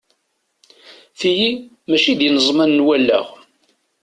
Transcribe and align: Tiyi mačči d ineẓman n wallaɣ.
Tiyi 1.17 1.49
mačči 1.89 2.11
d 2.19 2.21
ineẓman 2.27 2.71
n 2.77 2.83
wallaɣ. 2.85 3.25